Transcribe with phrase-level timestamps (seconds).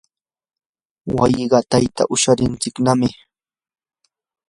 [1.15, 3.01] wasi qatayta usharuntsiknam.